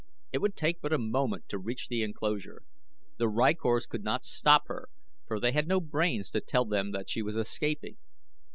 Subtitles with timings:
[0.31, 2.63] It would take but a moment to reach the enclosure.
[3.19, 4.89] The rykors could not stop her,
[5.27, 7.97] for they had no brains to tell them that she was escaping.